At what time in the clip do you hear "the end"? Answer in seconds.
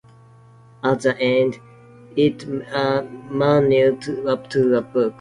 1.01-1.59